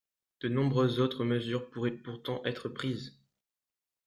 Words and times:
De 0.41 0.47
nombreuses 0.49 0.99
autres 0.99 1.25
mesures 1.25 1.69
pourraient 1.69 1.91
pourtant 1.91 2.41
être 2.43 2.69
prises. 2.69 3.19